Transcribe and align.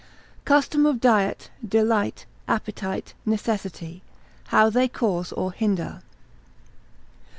—Custom 0.45 0.87
of 0.87 0.99
Diet, 0.99 1.51
Delight, 1.63 2.25
Appetite, 2.47 3.13
Necessity, 3.23 4.01
how 4.45 4.67
they 4.67 4.87
cause 4.87 5.31
or 5.31 5.51
hinder. 5.51 6.01